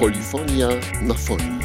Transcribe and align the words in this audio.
Polifonia 0.00 0.68
na 1.02 1.14
folii. 1.14 1.58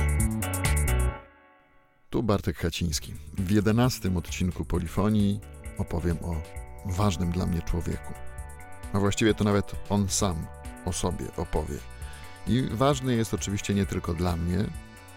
Tu 2.10 2.24
Bartek 2.24 2.58
Haciński. 2.58 3.14
W 3.38 3.52
jedenastym 3.52 4.18
odcinku 4.18 4.66
Polifonii 4.66 5.40
opowiem 5.78 6.18
o 6.22 6.36
ważnym 6.86 7.32
dla 7.32 7.46
mnie 7.46 7.62
człowieku. 7.62 8.14
A 8.94 9.00
właściwie 9.00 9.34
to 9.34 9.44
nawet 9.44 9.76
on 9.90 10.10
sam 10.10 10.46
o 10.86 10.94
sobie 10.94 11.26
opowie. 11.38 11.78
I 12.48 12.64
ważny 12.72 13.16
jest 13.16 13.34
oczywiście 13.34 13.74
nie 13.74 13.86
tylko 13.86 14.14
dla 14.14 14.36
mnie, 14.36 14.66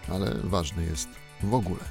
ale 0.09 0.35
ważny 0.43 0.85
jest 0.85 1.09
w 1.43 1.53
ogóle. 1.53 1.83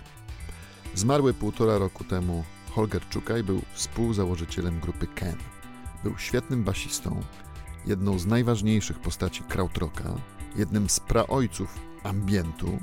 Zmarły 0.94 1.34
półtora 1.34 1.78
roku 1.78 2.04
temu 2.04 2.44
Holger 2.70 3.08
Czukaj 3.08 3.42
był 3.42 3.62
współzałożycielem 3.72 4.80
grupy 4.80 5.06
Ken. 5.06 5.36
Był 6.04 6.18
świetnym 6.18 6.64
basistą, 6.64 7.20
jedną 7.86 8.18
z 8.18 8.26
najważniejszych 8.26 8.98
postaci 8.98 9.42
krautrocka, 9.42 10.14
jednym 10.56 10.88
z 10.88 11.00
praojców 11.00 11.78
ambientu, 12.02 12.78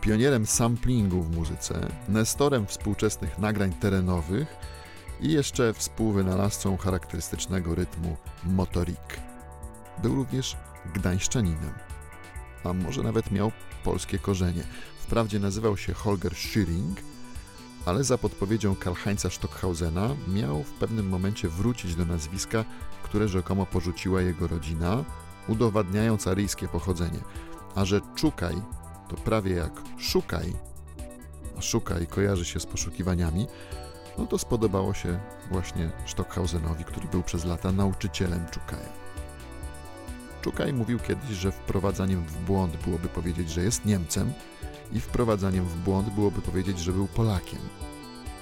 pionierem 0.00 0.46
samplingu 0.46 1.22
w 1.22 1.36
muzyce, 1.36 1.88
nestorem 2.08 2.66
współczesnych 2.66 3.38
nagrań 3.38 3.72
terenowych 3.72 4.56
i 5.20 5.32
jeszcze 5.32 5.74
współwynalazcą 5.74 6.76
charakterystycznego 6.76 7.74
rytmu 7.74 8.16
motorik. 8.44 9.20
Był 10.02 10.14
również 10.14 10.56
gdańszczaninem, 10.94 11.72
a 12.64 12.72
może 12.72 13.02
nawet 13.02 13.30
miał 13.30 13.52
polskie 13.84 14.18
korzenie. 14.18 14.62
Wprawdzie 15.00 15.38
nazywał 15.38 15.76
się 15.76 15.92
Holger 15.92 16.34
Schilling, 16.34 16.98
ale 17.86 18.04
za 18.04 18.18
podpowiedzią 18.18 18.76
Karl-Heinza 18.76 19.30
Stockhausena 19.30 20.08
miał 20.28 20.62
w 20.62 20.70
pewnym 20.70 21.08
momencie 21.08 21.48
wrócić 21.48 21.94
do 21.94 22.04
nazwiska, 22.04 22.64
które 23.02 23.28
rzekomo 23.28 23.66
porzuciła 23.66 24.22
jego 24.22 24.48
rodzina, 24.48 25.04
udowadniając 25.48 26.26
aryjskie 26.26 26.68
pochodzenie. 26.68 27.18
A 27.74 27.84
że 27.84 28.00
Czukaj 28.14 28.54
to 29.08 29.16
prawie 29.16 29.54
jak 29.54 29.72
szukaj, 29.98 30.52
a 31.58 31.62
szukaj 31.62 32.06
kojarzy 32.06 32.44
się 32.44 32.60
z 32.60 32.66
poszukiwaniami, 32.66 33.46
no 34.18 34.26
to 34.26 34.38
spodobało 34.38 34.94
się 34.94 35.20
właśnie 35.50 35.90
Stockhausenowi, 36.06 36.84
który 36.84 37.08
był 37.08 37.22
przez 37.22 37.44
lata 37.44 37.72
nauczycielem 37.72 38.46
Czukaja. 38.50 38.92
Czukaj 40.42 40.72
mówił 40.72 40.98
kiedyś, 40.98 41.30
że 41.30 41.52
wprowadzaniem 41.52 42.24
w 42.26 42.38
błąd 42.38 42.76
byłoby 42.76 43.08
powiedzieć, 43.08 43.50
że 43.50 43.64
jest 43.64 43.84
Niemcem 43.84 44.32
i 44.92 45.00
wprowadzaniem 45.00 45.64
w 45.64 45.76
błąd 45.76 46.10
byłoby 46.10 46.42
powiedzieć, 46.42 46.78
że 46.78 46.92
był 46.92 47.06
Polakiem. 47.06 47.58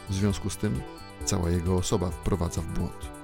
W 0.09 0.15
związku 0.15 0.51
z 0.51 0.57
tym 0.57 0.81
cała 1.25 1.51
jego 1.51 1.77
osoba 1.77 2.11
wprowadza 2.11 2.61
w 2.61 2.67
błąd. 2.67 3.16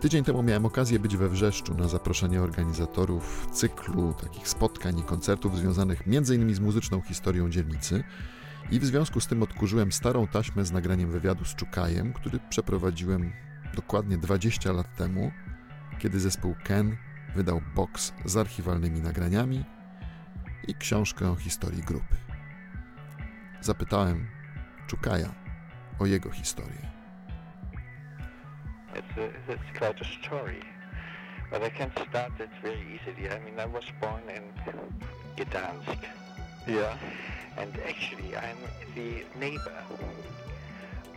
Tydzień 0.00 0.24
temu 0.24 0.42
miałem 0.42 0.66
okazję 0.66 0.98
być 0.98 1.16
we 1.16 1.28
Wrzeszczu 1.28 1.74
na 1.74 1.88
zaproszenie 1.88 2.42
organizatorów 2.42 3.48
cyklu 3.52 4.14
takich 4.14 4.48
spotkań 4.48 4.98
i 4.98 5.02
koncertów 5.02 5.58
związanych 5.58 6.02
m.in. 6.06 6.54
z 6.54 6.60
muzyczną 6.60 7.00
historią 7.00 7.50
dzielnicy 7.50 8.04
i 8.70 8.80
w 8.80 8.84
związku 8.84 9.20
z 9.20 9.26
tym 9.26 9.42
odkurzyłem 9.42 9.92
starą 9.92 10.26
taśmę 10.26 10.64
z 10.64 10.72
nagraniem 10.72 11.10
wywiadu 11.10 11.44
z 11.44 11.54
Czukajem, 11.54 12.12
który 12.12 12.38
przeprowadziłem 12.48 13.32
dokładnie 13.74 14.18
20 14.18 14.72
lat 14.72 14.96
temu, 14.96 15.32
kiedy 15.98 16.20
zespół 16.20 16.54
Ken 16.64 16.96
wydał 17.36 17.60
box 17.74 18.12
z 18.24 18.36
archiwalnymi 18.36 19.00
nagraniami 19.00 19.64
i 20.68 20.74
książkę 20.74 21.30
o 21.30 21.36
historii 21.36 21.82
grupy. 21.82 22.16
Zapytałem 23.60 24.26
Czukaja 24.86 25.34
o 25.98 26.06
jego 26.06 26.30
historię. 26.30 26.97
It's, 28.98 29.16
a, 29.16 29.52
it's 29.52 29.78
quite 29.78 30.00
a 30.00 30.04
story. 30.04 30.62
But 31.50 31.62
I 31.62 31.70
can 31.70 31.90
start 32.08 32.32
it 32.40 32.50
very 32.62 32.84
easily. 32.94 33.30
I 33.30 33.38
mean, 33.44 33.58
I 33.58 33.66
was 33.66 33.84
born 34.00 34.22
in 34.36 34.44
Gdansk. 35.36 35.98
Yeah. 36.66 36.96
And 37.56 37.72
actually, 37.88 38.36
I'm 38.36 38.60
the 38.94 39.24
neighbor 39.38 39.78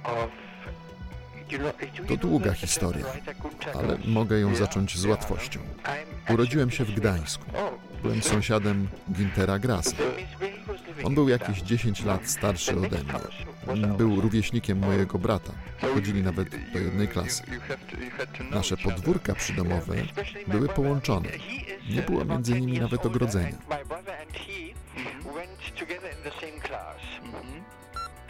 of... 0.05 0.29
To 2.07 2.17
długa 2.17 2.53
historia, 2.53 3.05
ale 3.75 3.97
mogę 4.05 4.39
ją 4.39 4.55
zacząć 4.55 4.97
z 4.97 5.05
łatwością. 5.05 5.59
Urodziłem 6.29 6.72
się 6.72 6.85
w 6.85 6.91
Gdańsku. 6.91 7.45
Oh, 7.53 7.72
Byłem 8.01 8.22
sąsiadem 8.22 8.88
Gintera 9.11 9.59
Grasa. 9.59 9.91
On 11.03 11.16
był 11.16 11.29
jakieś 11.29 11.47
Gdansk. 11.47 11.66
10 11.66 12.03
lat 12.03 12.29
starszy 12.29 12.72
ode 12.72 12.97
mnie. 13.03 13.88
Był 13.88 14.22
rówieśnikiem 14.22 14.79
mojego 14.79 15.19
brata. 15.19 15.51
Chodzili 15.81 16.23
nawet 16.23 16.49
do 16.73 16.79
jednej 16.79 17.07
klasy. 17.07 17.43
Nasze 18.51 18.77
podwórka 18.77 19.35
przydomowe 19.35 19.95
były 20.47 20.67
połączone. 20.67 21.29
Nie 21.89 22.01
było 22.01 22.25
między 22.25 22.51
10 22.51 22.67
nimi 22.67 22.79
nawet 22.79 23.05
ogrodzenia. 23.05 23.57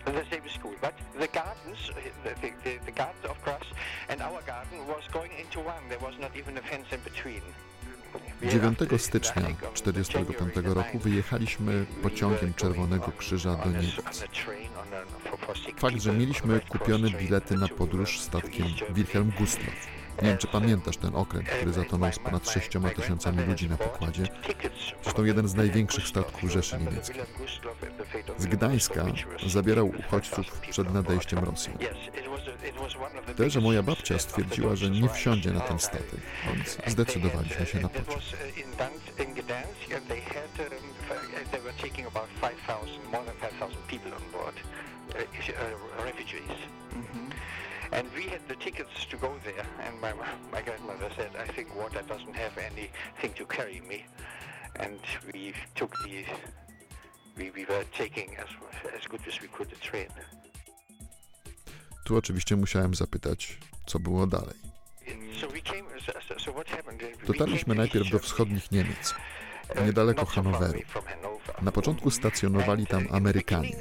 the 0.06 0.36
same 0.36 0.50
school. 0.50 0.74
But 0.82 0.94
the 1.20 1.28
gardens, 1.28 1.80
the, 2.24 2.32
the, 2.42 2.80
the, 2.86 2.92
gardens 2.92 3.26
of 3.26 3.42
grass 3.44 3.64
and 4.10 4.22
our 4.22 4.42
garden 4.42 4.86
was 4.88 5.08
going 5.12 5.32
into 5.40 5.60
one. 5.60 5.84
There 5.90 6.00
was 6.00 6.16
not 6.20 6.36
even 6.36 6.58
a 6.58 6.62
fence 6.62 6.88
in 6.92 7.02
between. 7.02 7.42
We 8.42 8.48
9 8.48 8.82
after- 8.82 8.98
stycznia 8.98 9.42
I 9.42 9.46
think 9.46 9.64
on 9.64 9.74
1945 9.74 10.56
January 10.56 10.74
roku 10.74 11.00
wyjechaliśmy 11.00 11.72
9th, 11.72 11.86
we 11.86 12.02
pociągiem 12.10 12.54
Czerwonego 12.54 13.12
Krzyża 13.18 13.56
do 13.56 13.72
Niemiec. 13.72 13.96
Fakt, 15.82 16.02
że 16.02 16.14
mieliśmy 16.14 16.60
kupione 16.60 17.10
bilety 17.10 17.58
na 17.58 17.68
podróż 17.68 18.20
statkiem. 18.20 18.68
Wilhelm 18.90 19.32
Gustloff. 19.38 19.88
Nie 20.22 20.28
wiem, 20.28 20.38
czy 20.38 20.48
pamiętasz 20.48 20.98
ten 20.98 21.16
okręt, 21.16 21.50
który 21.50 21.74
zatonął 21.74 22.14
z 22.14 22.20
ponad 22.20 22.50
6 22.50 22.70
tysiącami 22.96 23.44
ludzi 23.44 23.70
na 23.70 23.78
pokładzie. 23.78 24.24
Zresztą 25.04 25.24
jeden 25.24 25.48
z 25.48 25.56
największych 25.56 26.08
statków 26.08 26.52
Rzeszy 26.52 26.78
Niemieckiej. 26.78 27.22
Z 28.38 28.46
Gdańska 28.46 29.06
zabierał 29.48 29.94
uchodźców 30.00 30.60
przed 30.70 30.94
nadejściem 30.94 31.40
Rosji. 31.40 31.74
Tyle, 33.36 33.50
że 33.50 33.62
moja 33.62 33.84
babcia 33.84 34.20
stwierdziła, 34.20 34.76
że 34.76 34.90
nie 34.90 35.10
wsiądzie 35.10 35.52
na 35.52 35.60
ten 35.60 35.80
statek, 35.80 36.22
więc 36.56 36.78
zdecydowaliśmy 36.88 37.66
się 37.66 37.80
na 37.80 37.90
pociąg. 37.90 38.22
Mhm. 46.94 47.32
And 47.92 48.08
we 48.16 48.24
had 48.24 48.42
the 48.48 48.56
tickets 48.56 49.06
to 49.10 49.18
go 49.18 49.34
there, 49.44 49.66
and 49.86 50.00
my, 50.02 50.14
my 50.56 50.62
grandmother 50.62 51.10
said, 51.18 51.32
I 51.36 51.48
think 51.54 51.76
water 51.76 52.04
doesn't 52.08 52.36
have 52.36 52.58
anything 52.58 53.34
to 53.36 53.46
carry 53.46 53.82
me. 53.82 54.06
And 54.80 55.00
we 55.34 55.54
took 55.76 55.92
the, 56.06 56.26
we, 57.38 57.52
we 57.52 57.66
were 57.66 57.84
taking 57.98 58.30
as, 58.38 58.48
as 58.98 59.08
good 59.08 59.22
as 59.28 59.42
we 59.42 59.48
could 59.48 59.70
the 59.70 59.76
train. 59.76 60.08
Tu 62.04 62.18
oczywiście 62.18 62.56
musiałem 62.56 62.96
zapytać, 62.96 63.58
co 63.86 64.00
było 64.00 64.28
dalej. 64.28 64.56
Dotarliśmy 67.28 67.76
najpierw 67.76 68.10
do 68.10 68.20
wschodnich 68.20 68.72
Niemiec, 68.72 69.14
Germany, 69.68 69.88
niedaleko 69.88 70.26
Hanoweru. 70.26 70.80
Na 71.62 71.72
początku 71.72 72.12
stacjonowali 72.12 72.88
tam 72.88 73.08
Amerykanie. 73.12 73.76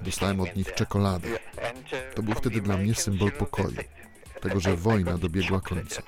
Dostałem 0.00 0.40
od 0.40 0.56
nich 0.56 0.74
czekoladę. 0.74 1.28
To 2.14 2.22
był 2.22 2.34
wtedy 2.34 2.60
dla 2.60 2.76
mnie 2.76 2.94
symbol 2.94 3.32
pokoju, 3.32 3.76
tego, 4.40 4.60
że 4.60 4.76
wojna 4.76 5.18
dobiegła 5.18 5.60
końca. 5.60 6.02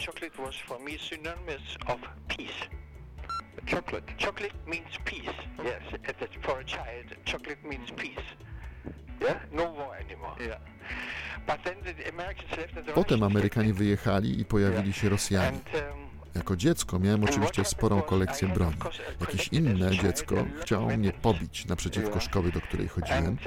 Chocolate. 3.71 4.13
Chocolate. 4.25 4.55
Means 4.67 4.99
peace. 5.05 5.39
Yes, 5.65 5.93
it- 5.95 6.23
it- 6.37 6.45
for 6.45 6.59
a 6.61 6.65
child, 6.65 7.15
chocolate 7.33 7.69
means 7.69 7.91
peace. 7.91 8.27
Yeah, 9.21 9.37
no 9.53 9.73
war 9.75 9.97
anymore. 10.01 10.45
Yeah. 10.45 10.61
But 11.47 11.63
then 11.63 11.75
the 11.97 12.09
Americans 12.09 12.51
left 12.59 12.77
and 12.77 12.87
the 12.87 12.93
Potem 12.93 13.23
Amerykanie 13.23 13.73
wyjechali 13.75 14.41
i 14.41 14.45
pojawili 14.45 14.93
się 14.93 15.09
Rosjanie. 15.09 15.59
Jako 16.37 16.57
dziecko 16.57 16.99
miałem 16.99 17.25
oczywiście 17.25 17.65
sporą 17.65 18.03
kolekcję 18.03 18.49
broni. 18.49 18.77
Jakieś 19.21 19.49
inne 19.49 19.91
dziecko 19.91 20.47
chciało 20.61 20.97
mnie 20.97 21.13
pobić 21.13 21.67
naprzeciwko 21.67 22.21
szkoły, 22.21 22.53
do 22.53 22.61
której 22.61 22.89
chodziłem. 22.89 23.25
um, 23.25 23.39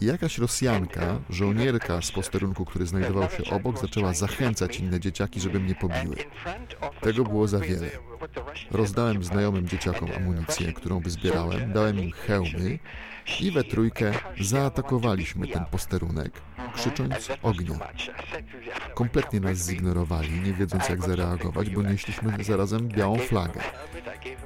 I 0.00 0.06
jakaś 0.06 0.38
Rosjanka, 0.38 1.18
żołnierka 1.30 2.02
z 2.02 2.12
posterunku, 2.12 2.64
który 2.64 2.86
znajdował 2.86 3.30
się 3.30 3.50
obok, 3.50 3.80
zaczęła 3.80 4.12
zachęcać 4.12 4.80
inne 4.80 5.00
dzieciaki, 5.00 5.40
żeby 5.40 5.60
mnie 5.60 5.74
pobiły. 5.74 6.16
Tego 7.00 7.24
było 7.24 7.48
za 7.48 7.58
wiele. 7.58 7.90
Rozdałem 8.70 9.24
znajomym 9.24 9.68
dzieciakom 9.68 10.08
amunicję, 10.16 10.72
którą 10.72 11.00
wyzbierałem, 11.00 11.72
dałem 11.72 12.00
im 12.00 12.12
hełmy 12.12 12.78
i 13.40 13.50
we 13.50 13.64
trójkę 13.64 14.12
zaatakowaliśmy 14.40 15.48
ten 15.48 15.64
posterunek, 15.64 16.32
krzycząc 16.78 17.28
ognia. 17.42 17.78
Kompletnie 18.94 19.40
nas 19.40 19.58
zignorowali, 19.58 20.40
nie 20.40 20.52
wiedząc 20.52 20.88
jak 20.88 21.02
zareagować, 21.02 21.70
bo 21.70 21.82
nieśliśmy 21.82 22.44
zarazem 22.44 22.88
białą 22.88 23.18
flagę. 23.18 23.60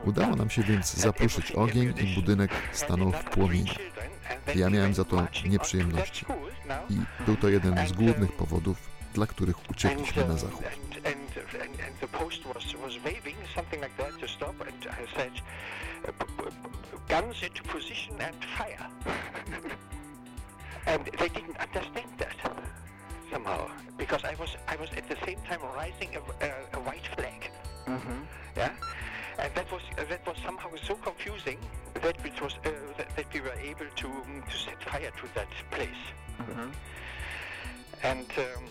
Udało 0.04 0.36
nam 0.36 0.50
się 0.50 0.62
więc 0.62 0.94
zaprószyć 0.94 1.52
ogień 1.52 1.94
i 2.00 2.14
budynek 2.14 2.50
stanął 2.72 3.12
w 3.12 3.24
płomieniach. 3.24 3.76
Ja 4.54 4.70
miałem 4.70 4.94
za 4.94 5.04
to 5.04 5.26
nieprzyjemności. 5.48 6.26
I 6.90 7.24
był 7.26 7.36
to 7.36 7.48
jeden 7.48 7.86
z 7.86 7.92
głównych 7.92 8.32
powodów, 8.32 8.76
dla 9.14 9.26
których 9.26 9.70
uciekliśmy 9.70 10.28
na 10.28 10.36
zachód. 10.36 10.64
Guns 17.08 17.42
into 17.42 17.62
position 17.62 18.20
and 18.20 18.44
fire. 18.44 18.88
And 20.86 21.04
they 21.18 21.28
didn't 21.28 21.56
understand 21.58 22.10
that 22.18 22.36
somehow, 23.30 23.68
because 23.96 24.24
I 24.24 24.34
was, 24.34 24.56
I 24.68 24.76
was 24.76 24.90
at 24.96 25.08
the 25.08 25.16
same 25.26 25.38
time 25.48 25.60
raising 25.76 26.10
a, 26.16 26.20
a, 26.46 26.48
a 26.78 26.80
white 26.80 27.06
flag. 27.16 27.50
Mhm. 27.86 28.26
Yeah, 28.56 28.70
and 29.38 29.50
that 29.54 29.70
was 29.72 29.82
uh, 29.98 30.04
that 30.08 30.26
was 30.26 30.36
somehow 30.46 30.70
so 30.88 30.94
confusing 30.96 31.58
that 31.94 32.16
it 32.26 32.40
was 32.40 32.52
uh, 32.64 32.70
that, 32.98 33.08
that 33.16 33.26
we 33.34 33.40
were 33.40 33.58
able 33.70 33.88
to 33.96 34.06
um, 34.06 34.42
to 34.50 34.56
set 34.64 34.82
fire 34.84 35.10
to 35.20 35.26
that 35.34 35.48
place, 35.70 36.02
Mhm. 36.38 36.70
and 38.02 38.26
um, 38.38 38.64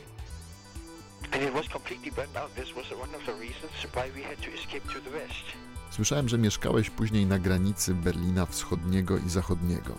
and 1.33 1.43
it 1.43 1.53
was 1.53 1.67
completely 1.67 2.11
burned 2.11 2.37
out. 2.37 2.55
This 2.55 2.75
was 2.75 2.85
one 2.91 3.13
of 3.15 3.25
the 3.25 3.33
reasons 3.33 3.71
why 3.93 4.09
we 4.15 4.21
had 4.23 4.37
to 4.41 4.49
escape 4.53 4.83
to 4.93 4.99
the 4.99 5.09
west. 5.09 5.45
Słyszałem, 5.91 6.29
że 6.29 6.37
mieszkałeś 6.37 6.89
później 6.89 7.25
na 7.25 7.39
granicy 7.39 7.93
Berlina 7.93 8.45
Wschodniego 8.45 9.17
i 9.17 9.29
Zachodniego. 9.29 9.95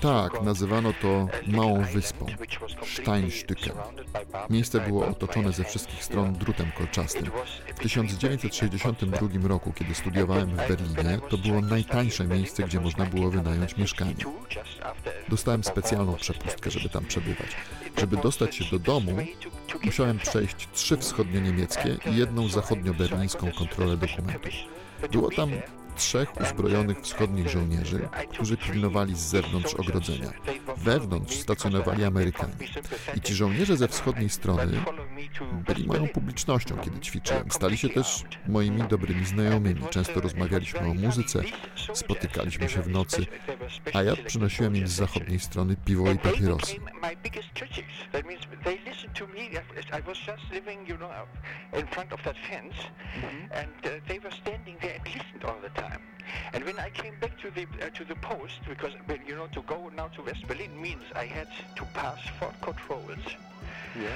Tak, 0.00 0.42
nazywano 0.42 0.92
to 1.02 1.08
uh, 1.08 1.48
Małą 1.48 1.84
Wyspą. 1.84 2.26
barbed- 2.26 3.72
Miejsce 4.50 4.80
by 4.80 4.86
było 4.86 5.06
otoczone 5.06 5.52
ze 5.52 5.64
wszystkich 5.64 6.04
stron 6.04 6.32
drutem 6.32 6.72
kolczastym. 6.78 7.24
W 7.24 7.82
between 7.82 8.06
Berlin 8.06 8.30
and 8.30 8.52
1962 8.52 9.48
roku, 9.48 9.72
kiedy 9.72 9.94
studiowałem 9.94 10.50
w 10.50 10.68
Berlinie, 10.68 11.18
to 11.30 11.38
było 11.38 11.60
najtańsze 11.60 12.24
miejsce, 12.24 12.62
gdzie 12.62 12.80
można 12.80 13.06
było 13.06 13.30
wynająć 13.30 13.76
mieszkanie. 13.76 14.14
Dostałem 15.28 15.64
specjalną 15.64 16.14
przepustkę, 16.16 16.70
żeby 16.70 16.88
tam 16.88 17.04
przebywać. 17.04 17.56
Żeby 17.98 18.16
dostać 18.16 18.56
się 18.56 18.64
do 18.64 18.78
domu, 18.78 19.12
musiałem 19.84 20.18
przejść 20.18 20.68
trzy 20.72 20.96
wschodnio-niemieckie 20.96 21.98
i 22.12 22.16
jedną 22.16 22.48
zachodnio-berlińską 22.48 23.52
kontrolę 23.58 23.96
dokumentów. 23.96 24.52
Było 25.12 25.30
tam 25.30 25.50
trzech 26.02 26.40
uzbrojonych 26.40 27.00
wschodnich 27.00 27.48
żołnierzy, 27.48 28.08
którzy 28.32 28.56
pilnowali 28.56 29.16
z 29.16 29.18
zewnątrz 29.18 29.74
ogrodzenia. 29.74 30.32
Wewnątrz 30.76 31.36
stacjonowali 31.36 32.04
Amerykanie. 32.04 32.52
I 33.16 33.20
ci 33.20 33.34
żołnierze 33.34 33.76
ze 33.76 33.88
wschodniej 33.88 34.28
strony 34.28 34.80
byli 35.66 35.86
moją 35.86 36.08
publicznością, 36.08 36.76
kiedy 36.84 37.00
ćwiczyłem. 37.00 37.50
Stali 37.50 37.78
się 37.78 37.88
też 37.88 38.24
moimi 38.48 38.82
dobrymi 38.82 39.26
znajomymi. 39.26 39.82
Często 39.90 40.20
rozmawialiśmy 40.20 40.80
o 40.80 40.94
muzyce, 40.94 41.42
spotykaliśmy 41.94 42.68
się 42.68 42.82
w 42.82 42.88
nocy, 42.88 43.26
a 43.94 44.02
ja 44.02 44.16
przynosiłem 44.26 44.76
im 44.76 44.88
z 44.88 44.92
zachodniej 44.92 45.40
strony 45.40 45.76
piwo 45.84 46.10
i 46.10 46.18
papierosy. 46.18 46.76
in 51.78 51.86
front 51.86 52.12
of 52.12 52.22
that 52.24 52.36
fence, 52.48 52.76
and 53.52 53.68
uh, 53.84 53.90
they 54.08 54.18
were 54.18 54.30
standing 54.30 54.76
there 54.80 54.94
and 54.94 55.06
listened 55.06 55.44
all 55.44 55.56
the 55.62 55.70
time. 55.80 55.91
And 56.54 56.64
when 56.64 56.78
I 56.78 56.90
came 56.90 57.14
back 57.20 57.36
to 57.40 57.50
the 57.50 57.62
uh, 57.82 57.90
to 57.94 58.04
the 58.04 58.14
post, 58.16 58.60
because 58.68 58.92
well, 59.08 59.18
you 59.26 59.34
know, 59.36 59.46
to 59.48 59.62
go 59.62 59.90
now 59.96 60.08
to 60.08 60.22
West 60.22 60.46
Berlin 60.46 60.80
means 60.80 61.02
I 61.14 61.26
had 61.26 61.48
to 61.76 61.84
pass 61.94 62.18
four 62.38 62.52
controls, 62.60 63.18
Yeah. 63.96 64.08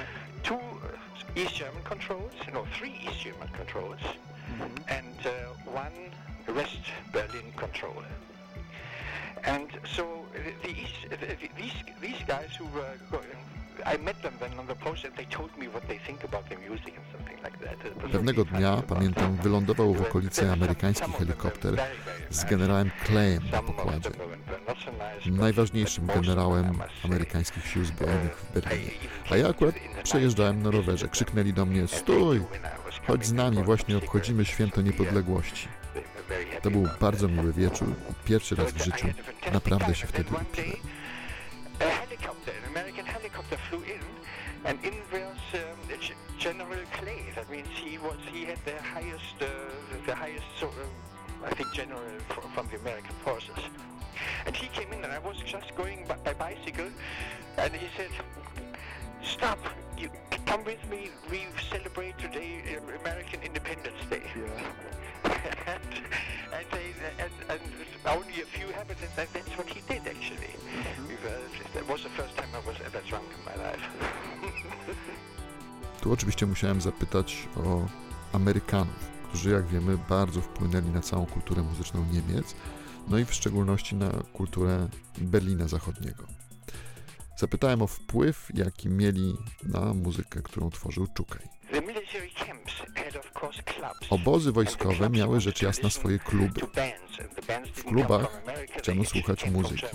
two 0.43 0.55
uh, 0.55 0.87
East 1.35 1.55
German 1.55 1.83
controls, 1.83 2.33
no, 2.53 2.65
three 2.77 2.95
East 3.05 3.19
German 3.21 3.49
controls, 3.49 3.99
and 4.87 5.17
uh, 5.25 5.31
one 5.71 6.11
West 6.55 6.79
Berlin 7.11 7.51
control. 7.55 8.03
And 9.43 9.69
so 9.95 10.25
uh, 10.35 10.39
the 10.63 10.71
East, 10.71 11.05
uh, 11.11 11.15
the, 11.19 11.49
these 11.61 11.77
these 12.01 12.21
guys 12.27 12.49
who 12.57 12.65
were, 12.67 12.95
going, 13.11 13.43
I 13.85 14.03
met 14.03 14.21
them 14.21 14.33
then 14.39 14.59
on 14.59 14.67
the 14.67 14.75
post, 14.75 15.05
and 15.05 15.15
they 15.15 15.25
told 15.25 15.57
me 15.57 15.67
what 15.67 15.87
they 15.87 15.99
think 15.99 16.23
about 16.23 16.49
the 16.49 16.55
music 16.69 16.93
and 16.97 17.05
something 17.11 17.43
like 17.43 17.57
that. 17.65 17.85
It 17.85 18.03
was 18.03 18.11
Pewnego 18.11 18.45
dnia, 18.45 18.81
pamiętam, 18.87 19.35
wylądował 19.35 19.93
w 19.93 20.01
okolicy 20.01 20.51
amerykański 20.51 21.11
helikopter 21.11 21.73
z 22.29 22.45
generałem 22.45 22.91
Klejem 23.05 23.43
na 23.51 23.63
pokładzie, 23.63 24.09
najważniejszym 25.25 26.07
generałem 26.07 26.79
amerykańskich 27.05 27.67
sił 27.67 27.85
zbrojnych 27.85 28.37
w 28.37 28.53
Berlinie. 28.53 28.91
A 29.31 29.37
ja 29.37 29.47
akurat 29.49 29.75
przejeżdżałem 30.03 30.63
na 30.63 30.71
rowerze. 30.71 31.07
Krzyknęli 31.07 31.53
do 31.53 31.65
mnie, 31.65 31.87
stój, 31.87 32.41
chodź 33.07 33.25
z 33.25 33.33
nami, 33.33 33.63
właśnie 33.63 33.97
obchodzimy 33.97 34.45
święto 34.45 34.81
niepodległości. 34.81 35.67
To 36.61 36.71
był 36.71 36.87
bardzo 37.01 37.27
miły 37.27 37.53
wieczór 37.53 37.87
i 37.89 38.27
pierwszy 38.27 38.55
raz 38.55 38.71
w 38.71 38.83
życiu 38.83 39.07
naprawdę 39.53 39.95
się 39.95 40.07
wtedy 40.07 40.29
upiłem. 40.29 40.96
And 44.67 44.77
in 44.83 44.93
was 45.13 45.37
um, 45.53 45.79
General 46.37 46.79
Clay. 46.91 47.23
That 47.35 47.49
means 47.49 47.69
he 47.73 47.97
was 47.97 48.17
he 48.33 48.43
had 48.43 48.59
the 48.65 48.75
highest, 48.83 49.41
uh, 49.41 49.45
the 50.05 50.13
highest, 50.13 50.45
so, 50.59 50.67
uh, 50.67 51.45
I 51.45 51.51
think, 51.51 51.71
general 51.73 52.01
fr- 52.27 52.41
from 52.53 52.67
the 52.67 52.77
American 52.77 53.15
forces. 53.23 53.57
And 54.45 54.53
he 54.55 54.67
came 54.67 54.91
in, 54.91 55.03
and 55.05 55.13
I 55.13 55.19
was 55.19 55.37
just 55.37 55.73
going 55.75 56.05
by, 56.05 56.15
by 56.17 56.33
bicycle, 56.33 56.89
and 57.57 57.73
he 57.73 57.87
said, 57.95 58.09
"Stop! 59.23 59.59
You 59.97 60.09
come 60.45 60.65
with 60.65 60.83
me. 60.89 61.11
We 61.31 61.47
celebrate 61.71 62.17
today 62.17 62.61
uh, 62.75 62.99
American 63.01 63.41
Independence 63.43 64.01
Day." 64.09 64.23
Yeah. 64.35 65.31
and, 65.73 65.93
and, 66.53 66.65
they, 66.71 66.87
and, 67.23 67.31
and 67.49 67.61
only 68.05 68.41
a 68.41 68.45
few 68.45 68.67
habitants, 68.67 69.17
and 69.17 69.29
that's 69.33 69.57
what 69.57 69.66
Tu 76.07 76.13
oczywiście 76.13 76.45
musiałem 76.45 76.81
zapytać 76.81 77.47
o 77.55 77.85
Amerykanów, 78.33 79.09
którzy 79.29 79.49
jak 79.49 79.67
wiemy 79.67 79.97
bardzo 80.09 80.41
wpłynęli 80.41 80.89
na 80.89 81.01
całą 81.01 81.25
kulturę 81.25 81.61
muzyczną 81.61 82.05
Niemiec, 82.05 82.55
no 83.07 83.17
i 83.17 83.25
w 83.25 83.33
szczególności 83.33 83.95
na 83.95 84.09
kulturę 84.33 84.87
Berlina 85.17 85.67
Zachodniego. 85.67 86.23
Zapytałem 87.37 87.81
o 87.81 87.87
wpływ, 87.87 88.47
jaki 88.53 88.89
mieli 88.89 89.37
na 89.63 89.93
muzykę, 89.93 90.41
którą 90.41 90.69
tworzył 90.69 91.07
Czukaj. 91.07 91.56
Obozy 94.09 94.51
wojskowe 94.51 95.09
miały 95.09 95.41
rzecz 95.41 95.61
jasna 95.61 95.89
swoje 95.89 96.19
kluby. 96.19 96.61
didn't 96.61 97.83
klubach 97.87 98.41
chciano 98.77 99.05
słuchać 99.05 99.45
muzyki. 99.45 99.85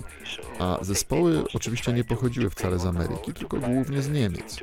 A 0.58 0.78
zespoły 0.80 1.44
oczywiście 1.54 1.92
nie 1.92 2.04
pochodziły 2.04 2.50
wcale 2.50 2.78
z 2.78 2.86
Ameryki, 2.86 3.34
tylko 3.34 3.56
głównie 3.56 4.02
z 4.02 4.10
Niemiec. 4.10 4.60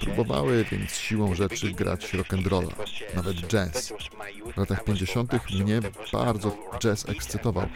Próbowały 0.00 0.64
więc 0.64 0.94
siłą 0.94 1.34
rzeczy 1.34 1.72
grać 1.72 2.14
rock'n'rolla, 2.14 2.72
nawet 3.14 3.36
jazz. 3.36 3.92
W 4.54 4.56
latach 4.56 4.84
50. 4.84 5.32
mnie 5.50 5.80
bardzo 6.12 6.56
jazz 6.78 7.08
ekscytował. 7.08 7.66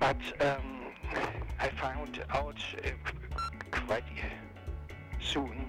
But 0.00 0.16
um, 0.40 0.83
I 1.58 1.76
found 1.76 2.24
out 2.28 2.56
quite 3.70 4.04
soon 5.20 5.64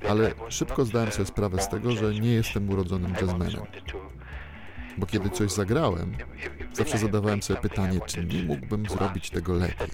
that 0.00 0.10
Ale 0.10 0.30
szybko 0.48 0.84
zdałem 0.84 1.12
sobie 1.12 1.26
sprawę 1.26 1.62
z 1.62 1.68
tego, 1.68 1.92
że 1.92 2.14
nie 2.14 2.32
jestem 2.32 2.70
urodzonym 2.70 3.14
jazzmenem, 3.20 3.62
bo 4.98 5.06
kiedy 5.06 5.30
coś 5.30 5.50
zagrałem, 5.50 6.16
zawsze 6.72 6.98
zadawałem 6.98 7.42
sobie 7.42 7.60
pytanie, 7.60 8.00
czy 8.06 8.24
nie 8.24 8.42
mógłbym 8.42 8.86
zrobić 8.86 9.30
tego 9.30 9.54
lepiej. 9.54 9.88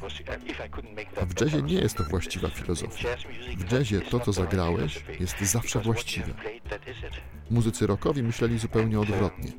A 1.23 1.25
w 1.25 1.41
jazzie 1.41 1.62
nie 1.62 1.75
jest 1.75 1.97
to 1.97 2.05
właściwa 2.05 2.49
filozofia. 2.49 3.09
W 3.57 3.73
jazzie 3.73 4.00
to, 4.00 4.21
co 4.21 4.33
zagrałeś, 4.33 5.05
jest 5.21 5.41
zawsze 5.41 5.81
właściwe. 5.81 6.35
Muzycy 7.50 7.87
rockowi 7.87 8.23
myśleli 8.23 8.59
zupełnie 8.59 9.00
odwrotnie. 9.00 9.53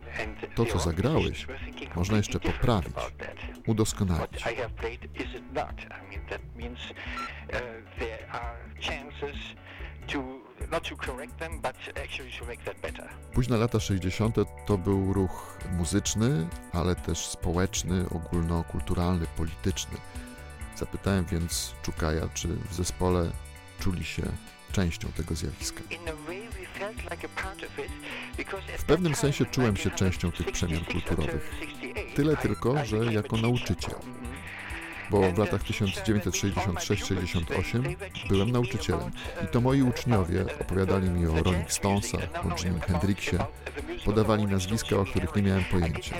To, 0.55 0.65
co 0.65 0.79
zagrałeś, 0.79 1.47
można 1.95 2.17
jeszcze 2.17 2.39
poprawić, 2.39 2.95
udoskonalić. 3.67 4.45
Uh. 4.45 5.33
Późne 13.33 13.57
lata 13.57 13.79
60. 13.79 14.35
to 14.65 14.77
był 14.77 15.13
ruch 15.13 15.59
muzyczny, 15.71 16.47
ale 16.73 16.95
też 16.95 17.25
społeczny, 17.27 18.05
ogólnokulturalny, 18.09 19.25
polityczny. 19.37 19.97
Zapytałem 20.75 21.25
więc 21.25 21.73
Czukaja, 21.81 22.29
czy 22.33 22.47
w 22.47 22.73
zespole 22.73 23.31
czuli 23.79 24.03
się 24.03 24.23
częścią 24.71 25.07
tego 25.11 25.35
zjawiska. 25.35 25.81
W 28.77 28.83
pewnym 28.83 29.15
sensie 29.15 29.45
czułem 29.45 29.77
się 29.77 29.89
częścią 29.91 30.31
tych 30.31 30.51
1966 30.51 30.51
przemian 30.51 30.85
kulturowych. 30.85 31.51
Until 31.95 32.03
68, 32.03 32.15
Tyle 32.15 32.37
tylko, 32.37 32.85
że 32.85 32.97
jako 33.13 33.37
nauczyciel. 33.37 33.95
bo 35.09 35.31
w 35.31 35.37
latach 35.37 35.63
1966-68 35.63 37.95
byłem 38.29 38.51
nauczycielem 38.51 39.11
i 39.43 39.47
to 39.47 39.61
moi 39.61 39.81
uczniowie 39.81 40.45
opowiadali 40.61 41.09
mi 41.09 41.27
o 41.27 41.43
Rolling 41.43 41.71
Stonesach, 41.71 42.45
o 42.45 42.55
Jimi 42.55 42.79
Hendrixie, 42.79 43.39
podawali 44.05 44.45
nazwiska, 44.45 44.95
o 44.95 45.05
których 45.05 45.35
nie 45.35 45.41
miałem 45.41 45.63
pojęcia. 45.63 46.15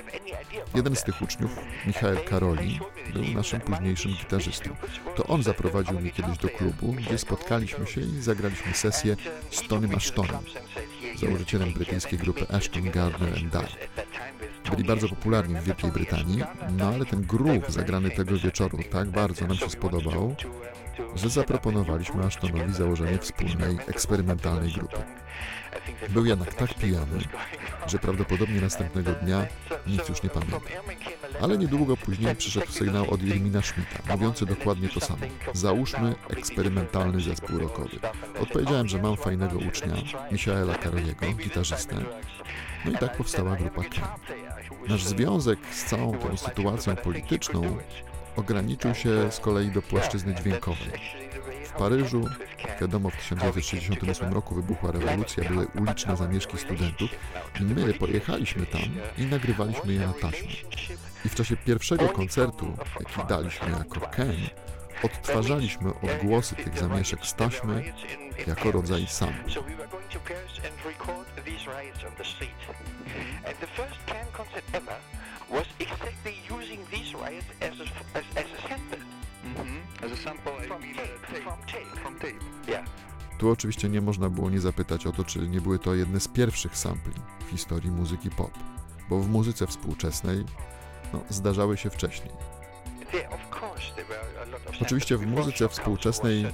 Jeden 0.74 0.96
z 0.96 1.04
tych 1.04 1.22
uczniów, 1.22 1.56
Michael 1.86 2.24
Karoli, 2.24 2.80
był 3.12 3.24
naszym 3.24 3.60
późniejszym 3.60 4.12
gitarzystą. 4.12 4.70
To 5.16 5.26
on 5.26 5.42
zaprowadził 5.42 6.00
mnie 6.00 6.10
kiedyś 6.10 6.38
do 6.38 6.48
klubu, 6.48 6.92
gdzie 6.92 7.18
spotkaliśmy 7.18 7.86
się 7.86 8.00
i 8.00 8.20
zagraliśmy 8.20 8.74
sesję 8.74 9.16
z 9.50 9.68
Tonym 9.68 9.94
Ashtonem, 9.94 10.38
założycielem 11.16 11.72
brytyjskiej 11.72 12.18
grupy 12.18 12.46
Ashton 12.48 12.90
Gardner 12.90 13.34
and 13.38 13.52
Dye. 13.52 13.68
Byli 14.70 14.84
bardzo 14.84 15.08
popularni 15.08 15.54
w 15.54 15.64
Wielkiej 15.64 15.92
Brytanii, 15.92 16.42
no 16.78 16.88
ale 16.88 17.04
ten 17.04 17.22
groove 17.22 17.70
zagrany 17.72 18.10
tego 18.10 18.38
wieczoru 18.38 18.78
tak 18.90 19.08
bardzo 19.10 19.46
nam 19.46 19.56
się 19.56 19.70
spodobał, 19.70 20.36
że 21.14 21.30
zaproponowaliśmy 21.30 22.24
Ashtonowi 22.24 22.72
założenie 22.72 23.18
wspólnej, 23.18 23.78
eksperymentalnej 23.86 24.72
grupy. 24.72 24.96
Był 26.08 26.26
jednak 26.26 26.54
tak 26.54 26.74
pijany, 26.74 27.18
że 27.86 27.98
prawdopodobnie 27.98 28.60
następnego 28.60 29.12
dnia 29.12 29.46
nic 29.86 30.08
już 30.08 30.22
nie 30.22 30.30
pamięta. 30.30 30.60
Ale 31.42 31.58
niedługo 31.58 31.96
później 31.96 32.36
przyszedł 32.36 32.72
sygnał 32.72 33.10
od 33.10 33.22
Irmina 33.22 33.62
Schmidta, 33.62 34.16
mówiący 34.16 34.46
dokładnie 34.46 34.88
to 34.88 35.00
samo. 35.00 35.26
Załóżmy 35.52 36.14
eksperymentalny 36.28 37.20
zespół 37.20 37.58
rockowy. 37.58 37.98
Odpowiedziałem, 38.40 38.88
że 38.88 39.02
mam 39.02 39.16
fajnego 39.16 39.58
ucznia, 39.58 39.94
Michaela 40.32 40.74
Karoliego, 40.74 41.26
gitarzystę. 41.32 41.96
No 42.84 42.90
i 42.90 42.98
tak 42.98 43.16
powstała 43.16 43.56
grupa 43.56 43.82
K. 43.82 44.18
Nasz 44.88 45.04
związek 45.04 45.58
z 45.72 45.84
całą 45.84 46.18
tą 46.18 46.36
sytuacją 46.36 46.96
polityczną 46.96 47.76
ograniczył 48.36 48.94
się 48.94 49.32
z 49.32 49.40
kolei 49.40 49.70
do 49.70 49.82
płaszczyzny 49.82 50.34
dźwiękowej. 50.34 50.90
W 51.64 51.72
Paryżu, 51.78 52.24
wiadomo, 52.80 53.10
w 53.10 53.16
1968 53.16 54.32
roku 54.32 54.54
wybuchła 54.54 54.92
rewolucja, 54.92 55.44
były 55.44 55.66
uliczne 55.66 56.16
zamieszki 56.16 56.58
studentów 56.58 57.10
i 57.60 57.64
my 57.64 57.94
pojechaliśmy 57.94 58.66
tam 58.66 58.82
i 59.18 59.26
nagrywaliśmy 59.26 59.92
je 59.92 60.00
na 60.00 60.12
taśmę. 60.12 60.48
I 61.24 61.28
w 61.28 61.34
czasie 61.34 61.56
pierwszego 61.56 62.08
koncertu, 62.08 62.76
jaki 63.00 63.28
daliśmy 63.28 63.70
jako 63.70 64.00
Ken, 64.00 64.36
odtwarzaliśmy 65.02 65.90
odgłosy 66.02 66.56
tych 66.56 66.78
zamieszek 66.78 67.26
z 67.26 67.34
taśmy 67.34 67.92
jako 68.46 68.72
rodzaj 68.72 69.06
sample. 71.46 72.74
And 73.46 73.56
the 73.60 73.66
first 73.78 73.98
Can 74.06 74.26
concert 74.32 74.64
ever 74.72 74.96
was 75.50 75.66
exactly 75.78 76.34
using 76.56 76.80
these 76.90 77.14
riots 77.14 77.50
as 77.60 77.74
a, 77.80 77.86
as, 78.18 78.24
as 78.36 78.48
a 78.58 78.68
sample. 78.68 78.98
Mm-hmm. 78.98 80.04
As 80.04 80.10
a 80.12 80.16
sample, 80.16 80.52
I 80.62 80.66
From 80.66 80.82
mean 80.82 80.94
tape, 80.94 81.26
tape. 81.32 81.42
from 81.42 81.58
tape. 81.66 82.00
From 82.02 82.18
tape. 82.18 82.42
Yeah. 82.68 82.84
Tu 83.38 83.50
oczywiście 83.50 83.88
nie 83.88 84.00
można 84.00 84.30
było 84.30 84.50
nie 84.50 84.60
zapytać 84.60 85.06
o 85.06 85.12
to, 85.12 85.24
czy 85.24 85.38
nie 85.48 85.60
były 85.60 85.78
to 85.78 85.94
jedne 85.94 86.20
z 86.20 86.28
pierwszych 86.28 86.76
sampli 86.76 87.14
w 87.46 87.50
historii 87.50 87.90
muzyki 87.90 88.30
pop, 88.30 88.50
bo 89.10 89.20
w 89.20 89.28
muzyce 89.28 89.66
współczesnej 89.66 90.44
no, 91.12 91.20
zdarzały 91.30 91.76
się 91.76 91.90
wcześniej. 91.90 92.30
Oczywiście 94.82 95.16
w 95.16 95.26
muzyce 95.26 95.68
współczesnej 95.68 96.46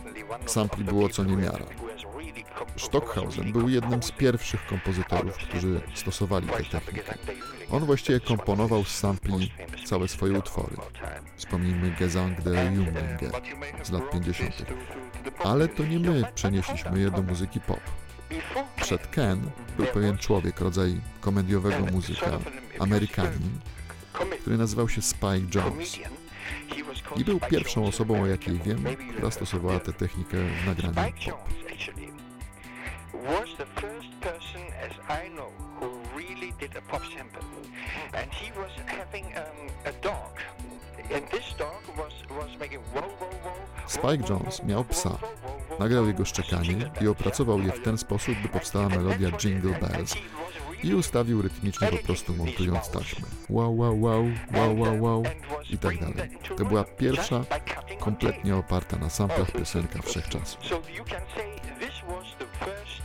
sampli 0.46 0.84
the 0.84 0.92
było 0.92 1.08
co 1.08 1.25
niemiara. 1.25 1.64
Stockhausen 2.76 3.52
był 3.52 3.69
jednym 3.69 4.02
z 4.02 4.11
pierwszych 4.11 4.66
kompozytorów, 4.66 5.37
którzy 5.37 5.81
stosowali 5.95 6.49
tę 6.49 6.64
technikę. 6.81 7.14
On 7.71 7.85
właściwie 7.85 8.21
komponował 8.21 8.85
z 8.85 8.88
sampli 8.99 9.52
całe 9.85 10.09
swoje 10.09 10.38
utwory. 10.38 10.76
Wspomnijmy 11.37 11.90
Gesang 12.00 12.40
der 12.40 12.57
have 12.57 13.85
z 13.85 13.90
lat 13.90 14.02
brought 14.02 14.25
this 14.26 14.37
50. 14.38 14.57
to- 14.57 14.64
to- 14.64 14.73
to 14.75 15.25
the 15.25 15.31
pop 15.33 15.47
Ale 15.47 15.69
to 15.69 15.85
nie 15.85 15.99
my 15.99 16.25
przenieśliśmy 16.35 17.00
je 17.00 17.11
do 17.11 17.23
muzyki 17.23 17.61
pop. 17.61 17.81
Przed 18.83 19.07
Ken, 19.07 19.50
był 19.76 19.87
pewien 19.87 20.19
człowiek, 20.19 20.61
rodzaj 20.61 21.00
komediowego 21.21 21.87
muzyka, 21.92 22.38
Amerykanin, 22.78 23.59
który 24.40 24.59
nazywał 24.59 24.88
się 24.88 25.02
Spike 25.02 25.47
Jones. 25.54 25.99
I 27.16 27.25
był 27.25 27.40
pierwszą 27.40 27.87
osobą, 27.87 28.23
o 28.23 28.26
jakiej 28.26 28.59
wiem, 28.59 28.85
która 29.12 29.31
stosowała 29.31 29.81
tę 29.81 29.92
technikę 29.92 30.37
w 30.62 30.66
nagraniu 30.66 30.95
pop. 30.95 31.62
And 38.12 38.32
he 38.32 38.52
was 38.61 38.72
having 38.87 39.25
um, 39.25 39.68
a 39.84 39.92
dog. 40.02 40.32
And 41.14 41.30
this 41.30 41.54
dog 41.58 41.82
was, 41.96 42.12
was 42.38 42.58
making 42.61 42.80
wow, 42.94 43.08
wow, 43.20 43.30
wow. 43.44 43.52
Spike 43.87 44.28
Jones 44.28 44.62
miał 44.62 44.84
psa. 44.84 45.18
Nagrał 45.78 46.06
jego 46.06 46.25
szczekanie 46.25 46.90
i 47.00 47.08
opracował 47.08 47.61
je 47.61 47.72
w 47.72 47.82
ten 47.82 47.99
sposób, 47.99 48.34
by 48.42 48.49
powstała 48.49 48.88
melodia 48.88 49.28
Jingle 49.30 49.78
Bells 49.80 50.14
i 50.82 50.94
ustawił 50.94 51.42
rytmicznie 51.42 51.88
po 51.88 51.96
prostu 51.96 52.34
montując 52.37 52.90
taśmę. 52.90 53.26
Wow, 53.50 53.76
wow, 53.76 54.00
wow, 54.00 54.25
wow, 54.52 54.78
wow, 54.78 55.02
wow 55.02 55.22
i 55.70 55.78
tak 55.78 55.99
dalej. 55.99 56.30
To 56.58 56.64
była 56.64 56.84
pierwsza 56.84 57.44
kompletnie 58.00 58.56
oparta 58.56 58.96
na 58.96 59.11
samplach 59.11 59.52
piosenka 59.52 60.02
wszechczasów. 60.02 60.66
So 60.66 60.75
you 60.75 61.04
can 61.04 61.22
say 61.37 61.61
this 61.80 61.94
was 62.08 62.26
the 62.38 62.64
first 62.64 63.02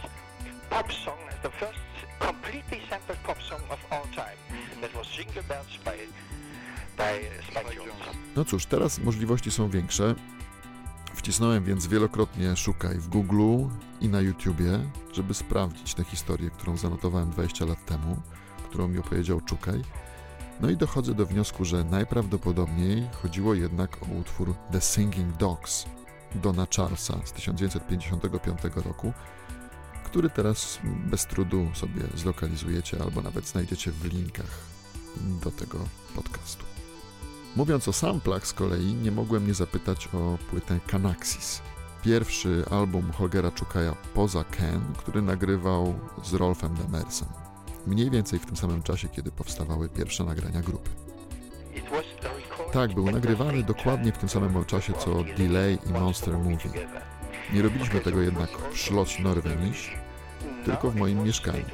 pop 0.70 0.94
song, 0.94 1.20
the 1.44 1.50
first 1.50 1.87
completely 1.87 1.87
sampled 2.90 3.20
pop 3.20 3.38
song 3.42 3.62
of 3.72 3.80
all 3.92 4.08
time. 4.16 4.38
That 4.82 4.94
was 4.94 5.08
Jingle 5.08 5.44
Bells 5.44 5.78
by, 5.86 5.98
by 6.98 7.42
Spike 7.48 7.76
Jones. 7.76 8.18
No 8.36 8.46
cóż, 8.46 8.66
teraz 8.66 9.00
możliwości 9.00 9.52
są 9.52 9.70
większe. 9.70 10.16
Wcisnąłem 11.16 11.64
więc 11.64 11.88
wielokrotnie 11.88 12.56
szukaj 12.56 12.98
w 12.98 13.08
Google 13.08 13.68
i 14.02 14.10
na 14.10 14.22
YouTubie, 14.22 14.80
żeby 15.14 15.34
sprawdzić 15.34 15.94
tę 15.94 16.04
historię, 16.04 16.50
którą 16.50 16.78
zanotowałem 16.78 17.30
20 17.30 17.66
lat 17.66 17.86
temu, 17.86 18.18
którą 18.70 18.88
mi 18.88 19.00
opowiedział 19.00 19.42
Czukaj. 19.42 19.82
No 20.62 20.70
i 20.70 20.78
dochodzę 20.78 21.14
do 21.14 21.26
wniosku, 21.26 21.66
że 21.66 21.84
najprawdopodobniej 21.84 23.08
chodziło 23.22 23.54
jednak 23.54 23.98
o 24.04 24.06
utwór 24.06 24.56
The 24.72 24.82
Singing 24.82 25.38
Dogs 25.38 25.86
Dona 26.36 26.68
Charlesa 26.76 27.20
z 27.26 27.32
1955 27.34 28.60
roku, 28.86 29.14
który 30.18 30.30
teraz 30.30 30.80
bez 30.84 31.26
trudu 31.26 31.68
sobie 31.74 32.02
zlokalizujecie 32.16 33.02
albo 33.02 33.22
nawet 33.22 33.48
znajdziecie 33.48 33.92
w 33.92 34.06
linkach 34.06 34.60
do 35.44 35.52
tego 35.52 35.80
podcastu. 36.16 36.66
Mówiąc 37.56 37.88
o 37.88 37.94
samplach 37.94 38.48
z 38.48 38.54
kolei, 38.54 38.94
nie 38.94 39.12
mogłem 39.12 39.48
nie 39.48 39.54
zapytać 39.54 40.10
o 40.14 40.38
płytę 40.50 40.80
Canaxis. 40.88 41.62
Pierwszy 42.04 42.66
album 42.72 43.12
Holgera 43.12 43.52
Czukaja 43.52 43.96
poza 44.14 44.44
Ken, 44.44 44.82
który 44.98 45.22
nagrywał 45.22 46.00
z 46.24 46.34
Rolfem 46.34 46.76
Demersem. 46.76 47.28
Mniej 47.88 48.10
więcej 48.10 48.40
w 48.40 48.46
tym 48.46 48.58
samym 48.58 48.84
czasie, 48.84 49.10
kiedy 49.10 49.32
powstawały 49.32 49.90
pierwsze 49.90 50.24
nagrania 50.24 50.62
grupy. 50.62 50.90
Tak, 52.74 52.94
był 52.94 53.12
nagrywany 53.12 53.64
dokładnie 53.64 54.12
w 54.12 54.18
tym 54.18 54.30
samym 54.30 54.66
czasie 54.66 54.94
co 54.94 55.24
Delay 55.38 55.78
i 55.90 55.90
Monster 55.90 56.34
Movie. 56.34 56.88
Nie 57.54 57.62
robiliśmy 57.62 58.00
tego 58.00 58.22
jednak 58.22 58.50
w 58.74 58.78
Schloss 58.78 59.20
Norwenisch, 59.20 60.07
tylko 60.66 60.92
w 60.92 60.96
moim 60.96 61.24
mieszkaniu. 61.24 61.66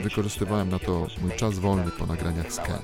Wykorzystywałem 0.00 0.68
na 0.68 0.78
to 0.78 1.06
mój 1.22 1.30
czas 1.36 1.58
wolny 1.58 1.90
po 1.90 2.06
nagraniach 2.06 2.52
z 2.52 2.60
Ken. 2.60 2.78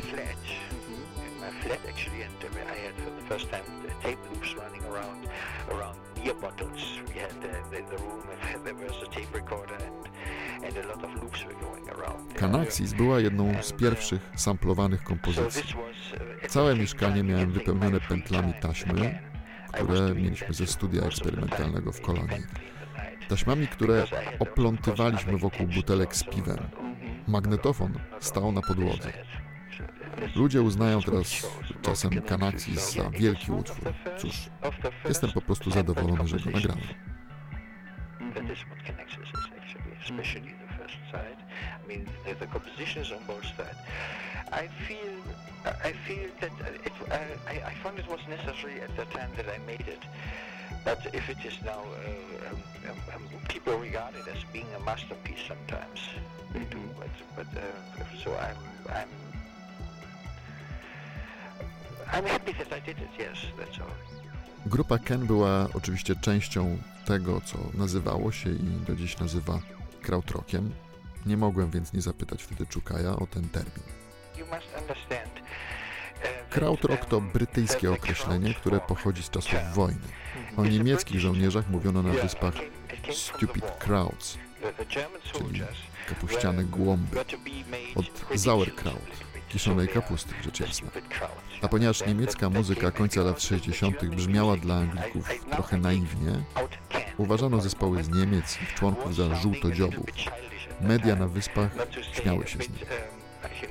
Canaxis 12.36 12.92
była 12.92 13.20
jedną 13.20 13.62
z 13.62 13.72
pierwszych 13.72 14.30
samplowanych 14.36 15.02
kompozycji. 15.02 15.74
Całe 16.48 16.76
mieszkanie 16.76 17.22
miałem 17.22 17.52
wypełnione 17.52 18.00
pętlami 18.00 18.52
taśmy, 18.60 19.18
które 19.72 20.14
mieliśmy 20.14 20.54
ze 20.54 20.66
studia 20.66 21.02
eksperymentalnego 21.02 21.92
w 21.92 22.00
kolonii. 22.00 22.42
Taśmami, 23.32 23.68
które 23.68 24.04
oplątywaliśmy 24.38 25.38
wokół 25.38 25.66
butelek 25.66 26.16
z 26.16 26.24
piwem. 26.24 26.58
Magnetofon 27.26 27.98
stał 28.20 28.52
na 28.52 28.60
podłodze. 28.60 29.12
Ludzie 30.36 30.62
uznają 30.62 31.02
teraz 31.02 31.46
czasem 31.82 32.22
Canaxis 32.22 32.92
za 32.94 33.10
wielki 33.10 33.52
utwór. 33.52 33.92
Cóż, 34.18 34.50
jestem 35.08 35.32
po 35.32 35.40
prostu 35.40 35.70
zadowolony, 35.70 36.28
że 36.28 36.38
go 36.38 36.50
nagrałem. 36.50 36.82
I 44.52 44.68
feel, 44.86 45.16
I 45.84 45.92
feel 46.06 46.30
that 46.40 46.50
it, 46.86 46.92
I, 47.48 47.70
I 47.70 47.74
found 47.82 47.98
it 47.98 48.06
was 48.08 48.20
necessary 48.28 48.82
at 48.82 48.96
the 48.96 49.06
time 49.06 49.30
that 49.36 49.46
I 49.48 49.58
made 49.66 49.88
it. 49.88 50.02
But 50.84 51.00
if 51.14 51.28
it 51.30 51.38
is 51.44 51.56
now, 51.64 51.82
uh, 51.82 52.50
um, 52.50 52.62
um, 52.90 52.98
um, 53.14 53.22
people 53.48 53.74
regard 53.78 54.14
it 54.14 54.26
as 54.28 54.42
being 54.52 54.66
a 54.76 54.80
masterpiece 54.80 55.42
sometimes. 55.48 56.00
They 56.52 56.64
do, 56.70 56.80
but, 56.98 57.14
but 57.36 57.46
uh, 57.56 58.22
so 58.24 58.30
I'm, 58.46 58.56
I'm 58.98 59.08
I'm 62.12 62.26
happy 62.26 62.52
that 62.52 62.72
I 62.72 62.80
did 62.80 62.98
it, 62.98 63.08
yes, 63.18 63.38
that's 63.58 63.78
all. 63.78 63.94
Grupa 64.66 64.98
Ken 64.98 65.26
była 65.26 65.68
oczywiście 65.74 66.16
częścią 66.16 66.78
tego, 67.04 67.40
co 67.40 67.58
nazywało 67.74 68.32
się 68.32 68.50
i 68.50 68.84
do 68.86 68.96
dziś 68.96 69.18
nazywa 69.18 69.58
krautrockiem. 70.02 70.72
Nie 71.26 71.36
mogłem 71.36 71.70
więc 71.70 71.92
nie 71.92 72.02
zapytać 72.02 72.42
wtedy 72.42 72.66
Czukaja 72.66 73.16
o 73.16 73.26
ten 73.26 73.48
termin. 73.48 73.84
You 74.38 74.46
must 74.46 74.66
understand, 74.80 75.32
Krautrock 76.52 77.04
to 77.04 77.20
brytyjskie 77.20 77.92
określenie, 77.92 78.54
które 78.54 78.80
pochodzi 78.80 79.22
z 79.22 79.30
czasów 79.30 79.58
wojny. 79.74 80.00
O 80.56 80.64
niemieckich 80.64 81.20
żołnierzach 81.20 81.70
mówiono 81.70 82.02
na 82.02 82.12
wyspach 82.12 82.54
stupid 83.12 83.64
German 84.94 85.18
soldiers 85.32 85.78
kapuściane 86.08 86.64
głąby, 86.64 87.20
od 87.94 88.40
sauerkraut, 88.40 89.10
kiszonej 89.48 89.88
kapusty, 89.88 90.34
rzecz 90.44 90.60
jasna. 90.60 90.88
A 91.62 91.68
ponieważ 91.68 92.06
niemiecka 92.06 92.50
muzyka 92.50 92.90
końca 92.90 93.22
lat 93.22 93.34
because 93.34 93.48
the 93.48 93.56
60. 93.56 94.00
German 94.00 94.16
brzmiała 94.16 94.56
dla 94.56 94.74
Anglików 94.74 95.28
trochę 95.50 95.76
naiwnie, 95.76 96.44
uważano 97.16 97.60
zespoły 97.60 98.04
z 98.04 98.08
Niemiec 98.08 98.58
i 98.62 98.74
członków 98.78 99.14
za 99.14 99.34
żółtodziobów. 99.34 100.06
Media 100.80 101.16
na 101.16 101.28
wyspach 101.28 101.70
śmiały 102.12 102.46
się 102.46 102.58
z 102.58 102.68
nich. 102.68 103.21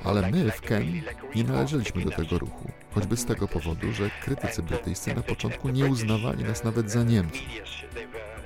Ale 0.04 0.30
my 0.30 0.50
w 0.50 0.60
Ken 0.60 1.02
nie 1.34 1.44
należeliśmy 1.44 2.04
do 2.04 2.10
tego 2.10 2.38
ruchu, 2.38 2.72
choćby 2.94 3.16
z 3.16 3.24
tego 3.24 3.48
powodu, 3.48 3.92
że 3.92 4.10
krytycy 4.22 4.62
brytyjscy 4.62 5.14
na 5.14 5.22
początku 5.22 5.68
nie 5.68 5.86
uznawali 5.86 6.44
nas 6.44 6.64
nawet 6.64 6.90
za 6.90 7.02
Niemców. 7.02 7.42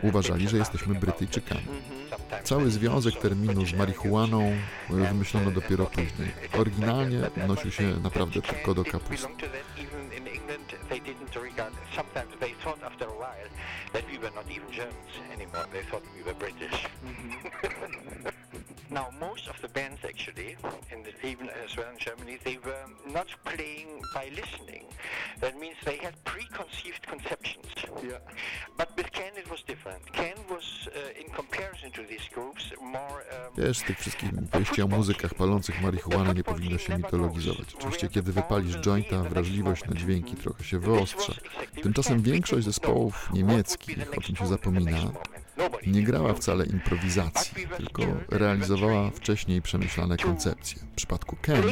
Uważali, 0.03 0.49
że 0.49 0.57
jesteśmy 0.57 0.95
Brytyjczykami. 0.95 1.67
Cały 2.45 2.71
związek 2.71 3.17
terminu 3.17 3.67
z 3.67 3.73
marihuaną 3.73 4.57
wymyślono 4.91 5.51
dopiero 5.51 5.87
później. 5.87 6.33
Oryginalnie 6.59 7.21
odnosił 7.27 7.71
się 7.71 7.83
naprawdę 8.03 8.43
tylko 8.43 8.75
do 8.75 8.85
kapusty. 8.85 9.29
Preconceived 26.67 27.07
conceptions. 27.07 27.67
Yeah. 28.03 28.19
But 28.77 28.89
with 28.97 29.11
Ken 29.11 29.33
it 29.37 29.51
was 29.51 29.63
different. 29.63 30.13
Ken 30.13 30.37
was, 30.51 30.89
uh, 30.89 31.21
in 31.21 31.29
comparison 31.35 31.91
to 31.93 32.03
these 32.03 32.29
groups, 32.35 32.73
more... 32.81 33.23
Um, 33.57 33.65
Wiesz, 33.65 33.83
tych 33.83 33.99
wszystkich 33.99 34.31
wieści 34.59 34.83
o 34.83 34.87
muzykach 34.87 35.35
palących 35.35 35.83
marihuanę 35.83 36.35
nie 36.35 36.45
powinno 36.45 36.79
się 36.79 36.97
mitologizować. 36.97 37.75
Oczywiście, 37.75 38.09
kiedy 38.09 38.33
wypalisz 38.33 38.77
jointa, 38.77 39.23
wrażliwość 39.23 39.85
na 39.85 39.95
dźwięki 39.95 40.37
trochę 40.37 40.65
się 40.65 40.79
wyostrza. 40.79 41.33
Tymczasem 41.83 42.23
większość 42.23 42.65
zespołów 42.65 43.31
niemieckich, 43.33 44.19
o 44.19 44.21
czym 44.21 44.37
się 44.37 44.47
zapomina, 44.47 44.99
nie 45.87 46.03
grała 46.03 46.35
wcale 46.35 46.67
improwizacji, 46.67 47.67
tylko 47.77 48.03
realizowała 48.29 49.11
wcześniej 49.11 49.63
przemyślane 49.63 50.17
koncepcje. 50.17 50.83
W 50.83 50.97
przypadku 50.97 51.37
Ken 51.43 51.63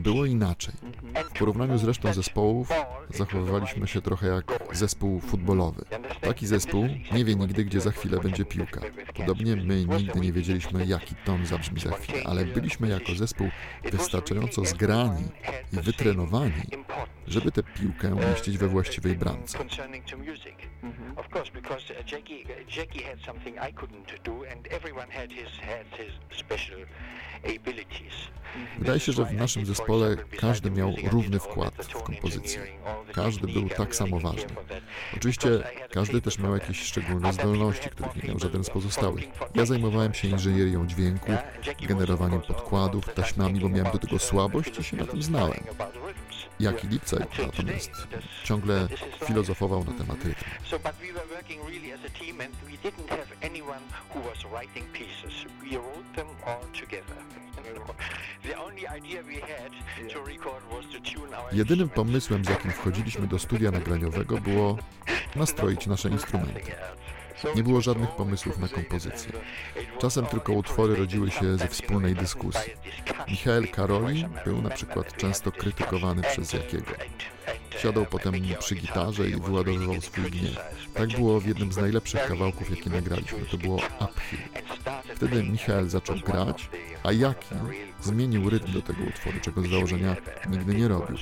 było 0.00 0.24
inaczej. 0.24 0.74
W 1.34 1.38
porównaniu 1.38 1.78
z 1.78 1.84
resztą 1.84 2.12
zespołów 2.12 2.68
zachowywaliśmy 3.14 3.88
się 3.88 4.02
trochę 4.02 4.26
jak 4.26 4.44
zespół 4.72 5.20
futbolowy. 5.20 5.84
Taki 6.20 6.46
zespół 6.46 6.88
nie 7.12 7.24
wie 7.24 7.36
nigdy, 7.36 7.64
gdzie 7.64 7.80
za 7.80 7.90
chwilę 7.90 8.18
będzie 8.18 8.44
piłka. 8.44 8.80
Podobnie 9.16 9.56
my 9.56 9.84
nigdy 9.84 10.20
nie 10.20 10.32
wiedzieliśmy, 10.32 10.86
jaki 10.86 11.14
ton 11.14 11.46
zabrzmi 11.46 11.80
za 11.80 11.90
chwilę, 11.90 12.22
ale 12.24 12.44
byliśmy 12.44 12.88
jako 12.88 13.14
zespół 13.14 13.48
wystarczająco 13.92 14.64
zgrani 14.64 15.24
i 15.72 15.76
wytrenowani, 15.76 16.62
żeby 17.26 17.52
tę 17.52 17.62
piłkę 17.62 18.14
umieścić 18.14 18.58
we 18.58 18.68
właściwej 18.68 19.16
bramce. 19.16 19.58
To 20.80 20.86
music, 20.86 21.00
of 21.16 21.30
course, 21.30 21.50
because 21.50 21.90
uh, 21.90 22.02
Jackie, 22.12 22.46
Jackie 22.68 23.02
had 23.02 23.18
something 23.26 23.54
I 23.58 23.72
couldn't 23.72 24.24
do, 24.24 24.44
and 24.44 24.66
everyone 24.70 25.10
had 25.10 25.32
his 25.32 25.48
had 25.60 25.86
his 25.98 26.12
special 26.38 26.78
abilities. 27.44 28.14
Wydaje 28.78 29.00
się, 29.00 29.12
że 29.12 29.24
w 29.24 29.32
naszym 29.32 29.66
zespole 29.66 30.16
każdy 30.40 30.70
miał 30.70 30.94
równy 31.10 31.38
wkład 31.38 31.74
w 31.74 32.02
kompozycję. 32.02 32.62
Każdy 33.12 33.46
był 33.46 33.68
tak 33.68 33.94
samo 33.96 34.20
ważny. 34.20 34.54
Oczywiście 35.16 35.48
każdy 35.90 36.20
też 36.20 36.38
miał 36.38 36.54
jakieś 36.54 36.82
szczególne 36.82 37.32
zdolności, 37.32 37.90
których 37.90 38.16
nie 38.16 38.28
miał 38.28 38.38
żaden 38.38 38.64
z 38.64 38.70
pozostałych. 38.70 39.24
Ja 39.54 39.66
zajmowałem 39.66 40.14
się 40.14 40.28
inżynierią 40.28 40.86
dźwięku, 40.86 41.32
generowaniem 41.88 42.40
podkładów, 42.40 43.14
taśmami, 43.14 43.60
bo 43.60 43.68
miałem 43.68 43.92
do 43.92 43.98
tego 43.98 44.18
słabość 44.18 44.78
i 44.78 44.84
się 44.84 44.96
na 44.96 45.06
tym 45.06 45.22
znałem. 45.22 45.60
Jaki 46.60 46.88
Lipcaj 46.88 47.20
natomiast 47.46 47.90
ciągle 48.44 48.88
filozofował 49.26 49.84
na 49.84 49.92
temat 49.92 50.24
rytmu. 50.24 50.44
Jedynym 61.52 61.88
pomysłem, 61.88 62.44
z 62.44 62.48
jakim 62.48 62.70
wchodziliśmy 62.70 63.26
do 63.26 63.38
studia 63.38 63.70
nagraniowego, 63.70 64.38
było 64.38 64.78
nastroić 65.36 65.86
nasze 65.86 66.08
instrumenty. 66.08 66.72
Nie 67.56 67.62
było 67.62 67.80
żadnych 67.80 68.10
pomysłów 68.10 68.58
na 68.58 68.68
kompozycję. 68.68 69.32
Czasem 69.98 70.26
tylko 70.26 70.52
utwory 70.52 70.96
rodziły 70.96 71.30
się 71.30 71.56
ze 71.56 71.68
wspólnej 71.68 72.14
dyskusji. 72.14 72.72
Michael 73.28 73.68
Karoli 73.68 74.26
był 74.44 74.62
na 74.62 74.70
przykład 74.70 75.16
często 75.16 75.52
krytykowany 75.52 76.22
przez 76.22 76.52
Jakiego. 76.52 76.92
Siadał 77.78 78.06
potem 78.06 78.34
przy 78.58 78.74
gitarze 78.74 79.30
i 79.30 79.36
wyładowywał 79.36 80.00
swój 80.00 80.30
gniew. 80.30 80.56
Tak 80.94 81.08
było 81.08 81.40
w 81.40 81.46
jednym 81.46 81.72
z 81.72 81.76
najlepszych 81.76 82.26
kawałków, 82.26 82.70
jakie 82.70 82.90
nagraliśmy. 82.90 83.38
To 83.50 83.58
było 83.58 83.76
Uphill. 83.76 84.38
Wtedy 85.16 85.42
Michael 85.42 85.88
zaczął 85.88 86.16
grać, 86.16 86.70
a 87.02 87.12
Jaki 87.12 87.54
zmienił 88.02 88.50
rytm 88.50 88.72
do 88.72 88.82
tego 88.82 89.04
utworu, 89.04 89.40
czego 89.40 89.62
z 89.62 89.70
założenia 89.70 90.16
nigdy 90.50 90.74
nie 90.74 90.88
robił. 90.88 91.16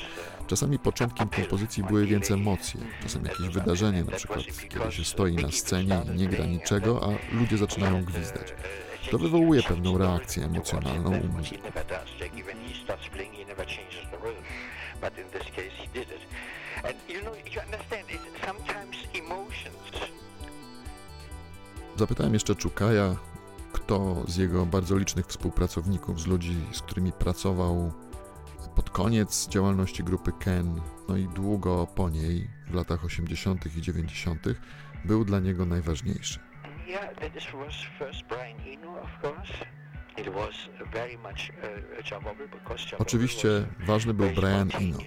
Czasami 0.48 0.78
początkiem 0.78 1.28
kompozycji 1.28 1.82
były 1.82 2.06
więc 2.06 2.30
emocje, 2.30 2.80
czasem 3.02 3.24
jakieś 3.24 3.48
wydarzenie, 3.48 4.04
na 4.04 4.16
przykład 4.16 4.42
kiedy 4.68 4.92
się 4.92 5.04
stoi 5.04 5.34
na 5.34 5.50
scenie 5.52 6.02
i 6.14 6.18
nie 6.18 6.28
gra 6.28 6.46
niczego, 6.46 7.00
a 7.02 7.36
ludzie 7.36 7.58
zaczynają 7.58 8.04
gwizdać. 8.04 8.54
To 9.10 9.18
wywołuje 9.18 9.62
pewną 9.62 9.98
reakcję 9.98 10.44
emocjonalną 10.44 11.10
u 11.10 11.28
Zapytałem 21.96 22.34
jeszcze 22.34 22.54
Czukaja, 22.54 23.16
kto 23.72 24.16
z 24.28 24.36
jego 24.36 24.66
bardzo 24.66 24.96
licznych 24.96 25.26
współpracowników, 25.26 26.20
z 26.20 26.26
ludzi, 26.26 26.56
z 26.72 26.82
którymi 26.82 27.12
pracował 27.12 27.92
koniec 28.98 29.48
działalności 29.48 30.04
grupy 30.04 30.32
Ken, 30.40 30.80
no 31.08 31.16
i 31.16 31.28
długo 31.28 31.86
po 31.86 32.10
niej, 32.10 32.48
w 32.70 32.74
latach 32.74 33.04
80. 33.04 33.76
i 33.76 33.80
90., 33.80 34.46
był 35.04 35.24
dla 35.24 35.40
niego 35.40 35.66
najważniejszy. 35.66 36.40
Yeah, 36.86 37.14
that 37.14 37.32
was 37.32 37.74
first 37.98 38.22
Brian 38.28 38.60
Eno, 38.60 39.00
of 39.00 39.24
course. 39.24 39.77
Jah 42.10 42.20
Oczywiście 42.98 43.48
ważny 43.86 44.14
był 44.14 44.30
Brian 44.30 44.70
Eno, 44.74 44.98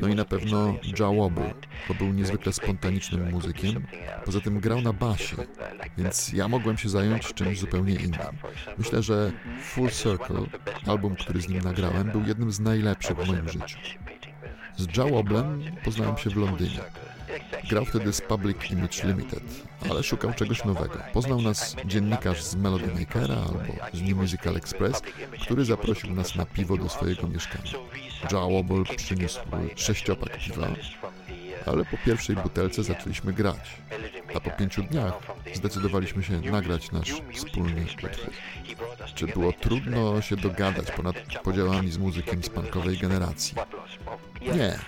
no 0.00 0.08
i 0.08 0.14
na 0.14 0.24
pewno 0.24 0.72
bass 0.72 0.80
player, 0.80 0.96
so 0.96 1.04
Ja 1.04 1.10
he 1.10 1.16
Wobble, 1.16 1.44
went 1.44 1.66
bo 1.88 1.94
był 1.94 2.12
niezwykle 2.12 2.52
spontanicznym 2.52 3.30
muzykiem, 3.30 3.86
poza 4.24 4.40
tym 4.40 4.60
grał 4.60 4.80
na 4.80 4.92
basie, 4.92 5.36
więc 5.98 6.32
ja 6.32 6.48
mogłem 6.48 6.76
się 6.76 6.88
zająć 6.88 7.34
czymś 7.34 7.58
zupełnie 7.58 7.94
innym. 7.94 8.20
Myślę, 8.78 9.02
że 9.02 9.32
Full 9.62 9.90
Circle, 9.90 10.46
album, 10.86 11.16
który 11.16 11.40
z 11.40 11.48
nim 11.48 11.62
nagrałem, 11.62 12.10
był 12.10 12.22
jednym 12.26 12.52
z 12.52 12.60
najlepszych 12.60 13.16
w 13.16 13.28
moim 13.28 13.48
życiu. 13.48 13.78
Z 14.76 14.96
Jawoblem 14.96 15.62
poznałem 15.84 16.16
się 16.16 16.30
w 16.30 16.36
Londynie. 16.36 16.80
Grał 17.70 17.84
wtedy 17.84 18.12
z 18.12 18.20
Public 18.20 18.70
Image 18.70 19.04
Limited, 19.04 19.42
ale 19.90 20.02
szukał 20.02 20.34
czegoś 20.34 20.64
nowego. 20.64 20.98
Poznał 21.12 21.40
nas 21.42 21.76
dziennikarz 21.84 22.42
z 22.42 22.56
Melody 22.56 22.86
Makera 23.00 23.34
albo 23.34 23.74
z 23.92 24.02
New 24.02 24.16
Musical 24.16 24.56
Express, 24.56 25.02
który 25.42 25.64
zaprosił 25.64 26.14
nas 26.14 26.36
na 26.36 26.46
piwo 26.46 26.76
do 26.76 26.88
swojego 26.88 27.28
mieszkania. 27.28 27.70
Jawobel 28.32 28.84
przyniósł 28.96 29.40
sześciopak 29.76 30.38
piwa, 30.38 30.68
ale 31.66 31.84
po 31.84 31.96
pierwszej 31.96 32.36
butelce 32.36 32.82
zaczęliśmy 32.82 33.32
grać, 33.32 33.76
a 34.34 34.40
po 34.40 34.50
pięciu 34.50 34.82
dniach 34.82 35.14
zdecydowaliśmy 35.54 36.22
się 36.22 36.40
nagrać 36.40 36.92
nasz 36.92 37.12
wspólny 37.34 37.84
utwór. 37.84 38.10
Czy 39.14 39.26
było 39.26 39.52
trudno 39.52 40.22
się 40.22 40.36
dogadać 40.36 40.90
ponad 40.90 41.16
podziałami 41.42 41.90
z 41.90 41.98
muzykiem 41.98 42.42
z 42.42 42.48
punkowej 42.48 42.98
generacji? 42.98 43.54
Nie. 44.40 44.78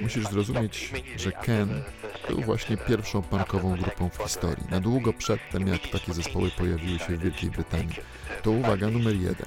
Musisz 0.00 0.24
zrozumieć, 0.24 0.92
że 1.16 1.32
Ken 1.32 1.82
był 2.28 2.40
właśnie 2.40 2.76
pierwszą 2.76 3.22
punkową 3.22 3.76
grupą 3.76 4.08
w 4.08 4.22
historii. 4.22 4.64
Na 4.70 4.80
długo 4.80 5.12
przedtem, 5.12 5.66
jak 5.68 5.88
takie 5.88 6.12
zespoły 6.12 6.50
pojawiły 6.50 6.98
się 6.98 7.16
w 7.16 7.20
Wielkiej 7.20 7.50
Brytanii. 7.50 7.94
To 8.42 8.50
uwaga 8.50 8.88
numer 8.88 9.14
jeden. 9.14 9.46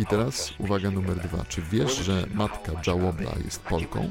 I 0.00 0.06
teraz 0.06 0.52
uwaga 0.58 0.90
numer 0.90 1.16
dwa. 1.16 1.44
Czy 1.48 1.62
wiesz, 1.62 1.96
że 1.96 2.26
matka 2.34 2.72
Jawobla 2.86 3.32
jest 3.44 3.62
Polką? 3.62 4.10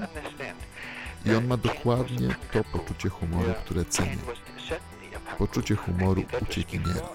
I 1.25 1.35
on 1.35 1.47
ma 1.47 1.57
dokładnie 1.57 2.35
to 2.51 2.63
poczucie 2.63 3.09
humoru, 3.09 3.53
które 3.65 3.85
cenię. 3.85 4.17
Poczucie 5.37 5.75
humoru 5.75 6.23
uciekiniera. 6.41 7.09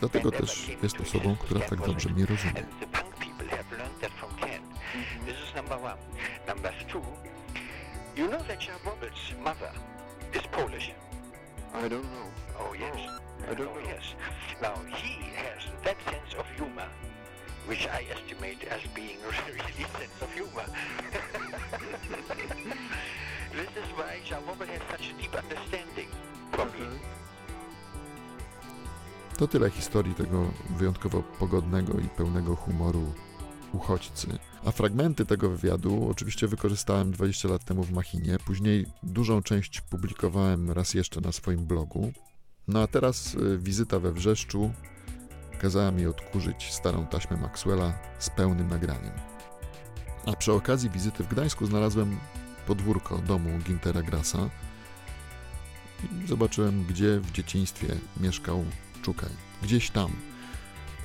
Dlatego 0.00 0.30
też 0.30 0.70
jest 0.82 1.00
osobą, 1.00 1.36
która 1.36 1.60
tak 1.60 1.86
dobrze 1.86 2.08
mnie 2.08 2.26
rozumie. 2.26 2.64
You 8.20 8.28
know 8.28 8.42
that 8.48 8.60
Jan 8.60 8.76
Roberts' 8.84 9.32
mother 9.42 9.72
is 10.34 10.42
Polish. 10.52 10.92
I 11.72 11.88
don't 11.88 12.04
know. 12.04 12.28
Oh 12.58 12.74
yes. 12.78 12.98
I 13.48 13.54
don't 13.54 13.68
oh 13.68 13.80
know. 13.80 13.86
yes. 13.86 14.14
Now 14.60 14.74
he 14.94 15.32
has 15.40 15.64
that 15.84 15.96
sense 16.04 16.34
of 16.38 16.44
humor, 16.54 16.86
which 17.66 17.88
I 17.88 18.04
estimate 18.12 18.62
as 18.64 18.82
being 18.94 19.16
really 19.24 19.86
sense 19.96 20.20
of 20.20 20.30
humor. 20.34 20.66
this 23.56 23.70
is 23.82 23.88
why 23.96 24.18
Jean 24.26 24.44
Robert 24.46 24.68
has 24.68 24.82
such 24.90 25.08
a 25.10 25.12
deep 25.22 25.34
understanding 25.34 26.08
me. 26.58 26.98
To 29.38 29.48
tyle 29.48 29.70
historii 29.70 30.14
tego 30.14 30.44
wyjątkowo 30.70 31.22
pogodnego 31.22 31.98
i 31.98 32.08
pełnego 32.08 32.56
humoru 32.56 33.12
uchodźcy. 33.72 34.49
A 34.64 34.72
fragmenty 34.72 35.26
tego 35.26 35.50
wywiadu 35.50 36.08
oczywiście 36.10 36.48
wykorzystałem 36.48 37.10
20 37.10 37.48
lat 37.48 37.64
temu 37.64 37.84
w 37.84 37.92
Machinie. 37.92 38.36
Później 38.46 38.86
dużą 39.02 39.42
część 39.42 39.80
publikowałem 39.80 40.70
raz 40.70 40.94
jeszcze 40.94 41.20
na 41.20 41.32
swoim 41.32 41.66
blogu. 41.66 42.12
No 42.68 42.82
a 42.82 42.86
teraz 42.86 43.34
y, 43.34 43.58
wizyta 43.58 44.00
we 44.00 44.12
Wrzeszczu 44.12 44.72
kazała 45.60 45.90
mi 45.90 46.06
odkurzyć 46.06 46.72
starą 46.72 47.06
taśmę 47.06 47.36
Maxwella 47.36 47.98
z 48.18 48.30
pełnym 48.30 48.68
nagraniem. 48.68 49.12
A 50.26 50.32
przy 50.32 50.52
okazji 50.52 50.90
wizyty 50.90 51.24
w 51.24 51.28
Gdańsku 51.28 51.66
znalazłem 51.66 52.16
podwórko 52.66 53.18
domu 53.18 53.58
Gintera 53.64 54.02
Grasa 54.02 54.50
i 56.24 56.26
zobaczyłem, 56.26 56.84
gdzie 56.84 57.20
w 57.20 57.32
dzieciństwie 57.32 57.96
mieszkał 58.20 58.64
Czukaj. 59.02 59.30
Gdzieś 59.62 59.90
tam. 59.90 60.29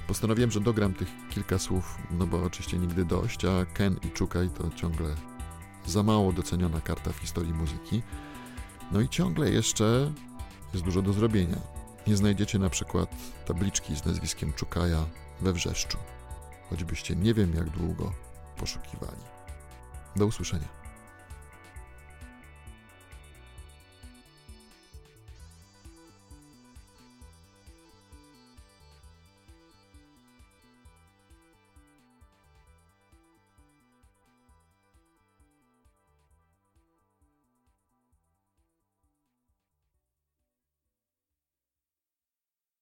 Postanowiłem, 0.08 0.52
że 0.52 0.62
dogram 0.62 0.94
tych 0.94 1.08
kilka 1.30 1.60
słów, 1.60 1.98
no 2.12 2.28
bo 2.28 2.44
oczywiście 2.44 2.78
nigdy 2.78 3.06
dość, 3.06 3.46
a 3.46 3.66
Ken 3.66 4.00
i 4.08 4.10
Czukaj 4.10 4.50
to 4.50 4.70
ciągle 4.76 5.16
za 5.86 6.04
mało 6.04 6.34
doceniona 6.34 6.82
karta 6.82 7.12
w 7.12 7.18
historii 7.18 7.54
muzyki. 7.54 8.02
No 8.92 9.02
i 9.02 9.10
ciągle 9.10 9.52
jeszcze 9.52 10.12
jest 10.74 10.86
dużo 10.86 11.02
do 11.02 11.14
zrobienia. 11.14 11.58
Nie 12.08 12.16
znajdziecie 12.18 12.60
na 12.60 12.70
przykład 12.70 13.16
tabliczki 13.46 13.96
z 13.96 14.06
nazwiskiem 14.06 14.54
Czukaja 14.54 15.06
we 15.42 15.54
Wrzeszczu, 15.54 15.98
choćbyście 16.70 17.16
nie 17.16 17.34
wiem 17.34 17.56
jak 17.56 17.70
długo 17.70 18.14
poszukiwali. 18.58 19.22
Do 20.16 20.26
usłyszenia. 20.26 20.85